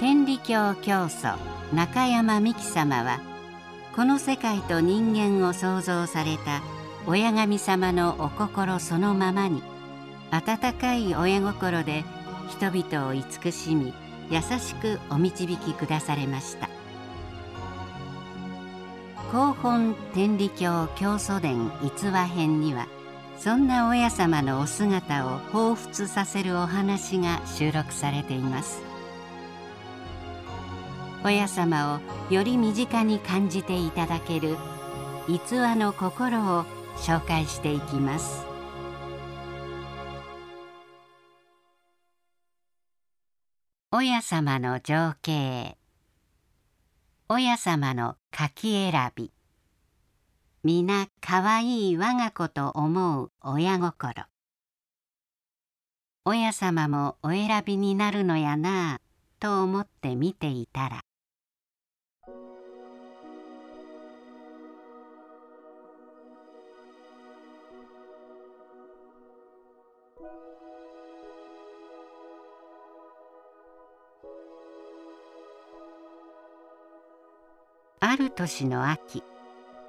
[0.00, 1.36] 天理教教祖
[1.72, 3.20] 中山美紀様は
[3.96, 6.62] この世界と人間を創造された
[7.06, 9.60] 親神様のお心そのままに
[10.30, 12.04] 温かい親心で
[12.48, 13.92] 人々を慈しみ
[14.30, 16.68] 優しくお導きくだされました。
[19.32, 22.86] 広本天理教教祖伝逸話編には
[23.36, 28.87] そんな親様のお姿を彷彿させるお話が収録されています。
[31.28, 32.00] 親様
[32.30, 34.56] をより身近に感じていただける
[35.28, 36.64] 逸話の心を
[36.96, 38.46] 紹介していきます。
[43.92, 45.76] 親様の情景。
[47.28, 49.30] 親様の書き選び。
[50.64, 54.24] 皆かわいい我が子と思う親心。
[56.24, 59.00] 親様もお選びになるのやなあ
[59.40, 61.02] と思って見ていたら
[78.00, 79.22] ある年の秋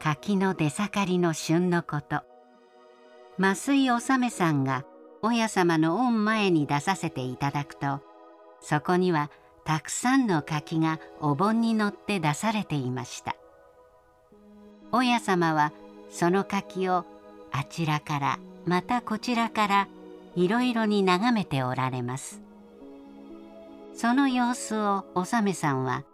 [0.00, 2.22] 柿の出盛りの旬のこと。
[3.38, 4.84] 増井治さんが
[5.22, 8.00] 親様の御前に出させていただくと
[8.60, 9.30] そこには
[9.64, 13.36] たくさんの柿がお盆に乗って出されていました。
[14.92, 15.72] 親様は
[16.10, 17.04] その柿を
[17.52, 19.88] あちらからまたこちらから
[20.36, 22.42] いろいろに眺めておられます。
[23.94, 26.04] その様子をおさめさんは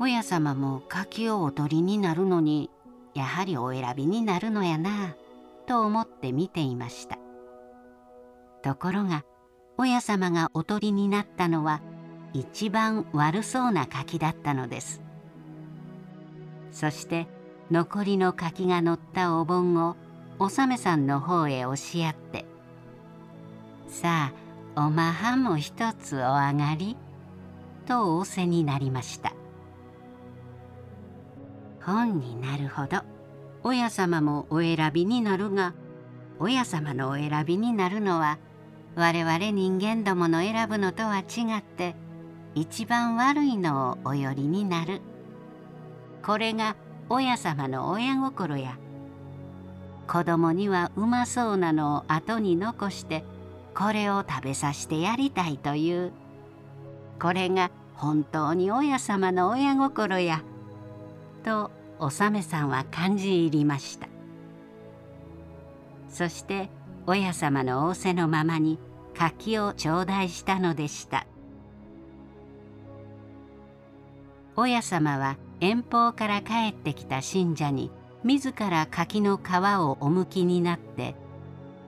[0.00, 2.68] 親様も柿をお取りになるのに
[3.14, 5.14] やはりお選びになるのやな
[5.66, 7.18] と思って見ていました。
[8.62, 9.24] ところが
[9.78, 11.80] 親様がお取りになったのは
[12.32, 15.00] 一番悪そうな柿だったのです。
[16.72, 17.28] そして
[17.70, 19.96] 残りの柿が乗ったお盆を
[20.40, 22.46] おさめさんの方へ押しやって
[23.90, 24.32] 「さ
[24.76, 26.96] あおまはんも一つお上がり」
[27.86, 29.32] と仰せになりました。
[31.82, 33.02] 本になるほど
[33.64, 35.74] 親様もお選びになるが
[36.38, 38.38] 親様のお選びになるのは
[38.94, 41.96] 我々人間どもの選ぶのとは違って
[42.54, 45.00] 一番悪いのをおよりになる。
[46.24, 46.76] これが
[47.08, 48.78] 親様の親心や
[50.06, 53.24] 子供にはうまそうなのを後に残して
[53.74, 56.12] これを食べさせてやりたいという。
[57.20, 60.42] これが本当に親様の親心や。
[61.44, 64.08] とおさめさんは感じ入りました。
[66.08, 66.70] そして
[67.06, 68.78] 親様の仰せのままに
[69.16, 71.26] 柿を頂戴したのでした。
[74.56, 77.90] 親様は遠方から帰ってきた信者に
[78.24, 79.40] 自ら柿の皮
[79.80, 81.14] をおむきになって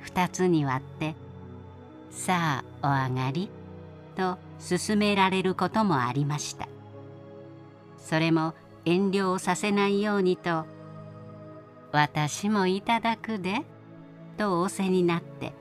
[0.00, 1.16] 二つに割って
[2.10, 3.50] 「さあお上がり」
[4.16, 6.68] と勧められることもありました。
[7.98, 8.54] それも
[8.84, 10.66] 遠慮をさせないようにと
[11.92, 13.64] 「私もいただくで」
[14.36, 15.52] と仰せになって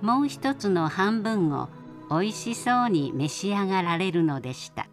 [0.00, 1.68] もう一つの半分を
[2.08, 4.88] おいしそうに召し上がられるのでした。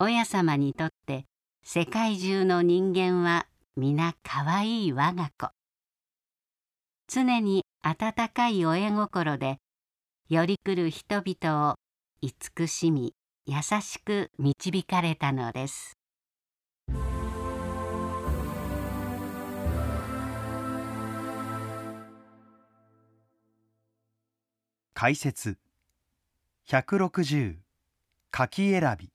[0.00, 1.26] 親様にとって
[1.62, 3.46] 世界中の人間は
[3.76, 5.50] 皆かわいい我が子。
[7.06, 9.58] 常に温かい親心で
[10.28, 11.74] より来る人々を
[12.22, 13.14] 慈しみ
[13.46, 15.98] 優しく導かれたのです。
[24.94, 25.58] 解説。
[26.68, 27.56] 160
[28.34, 29.13] 書き選び。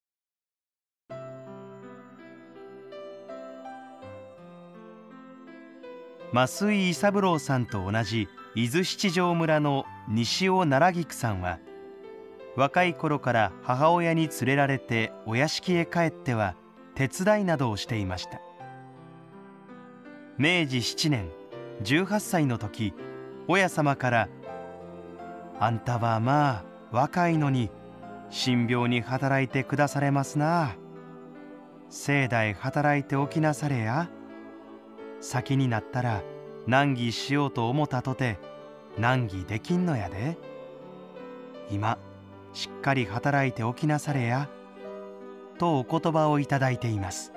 [6.32, 11.60] 増井伊三郎さんと同じ伊豆七条村の西尾奈良菊さんは
[12.56, 16.56] 若い頃から母親に連れられてお屋敷へ帰っては
[16.94, 18.42] 手伝いなどをしていました。
[20.38, 21.30] 明治7年
[21.84, 22.94] 18歳の時
[23.48, 24.30] 親様から
[25.60, 27.72] 「あんたはまあ若いのに
[28.30, 30.76] 神病に働いてくだされますな。
[31.90, 34.10] 盛大働いておきなされや。
[35.22, 36.22] 先になったら
[36.68, 38.38] 難儀しようと思ったとて
[38.98, 40.38] 難儀できんのやで。
[41.72, 42.00] 今
[42.54, 44.50] しっかり働いておきなされや」
[45.60, 47.34] とお言葉をいただいています。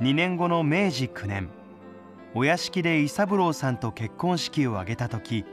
[0.00, 1.48] 2年後の明治9年
[2.34, 5.44] お屋敷で伊三郎さんと結婚式を挙げた時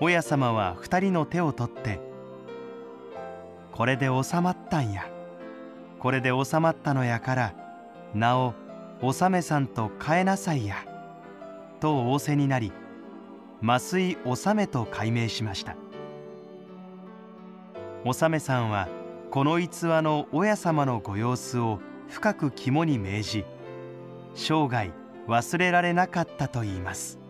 [0.00, 2.00] 親様は二人の手を取って
[3.72, 5.06] 「これで収まったんや。
[6.00, 7.54] これで収まったのやから
[8.12, 8.54] なお
[9.02, 10.76] 納めさんと変えなさいや」
[11.80, 12.72] と仰せになり
[13.60, 15.76] 増井納めと改名しました。
[18.04, 18.88] 納めさんは
[19.30, 21.78] この逸話の親様のご様子を
[22.08, 23.44] 深く肝に銘じ
[24.34, 24.90] 生涯
[25.28, 27.21] 忘れられなかったといいます。